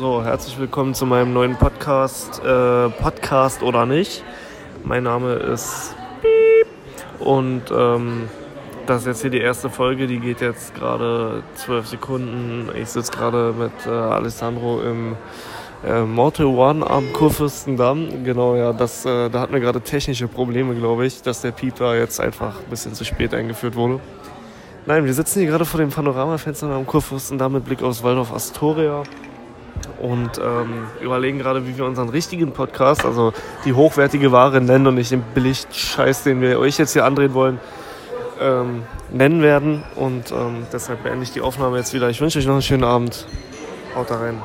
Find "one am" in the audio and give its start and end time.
16.46-17.12